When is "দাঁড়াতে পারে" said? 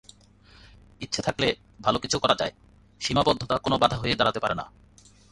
4.15-4.55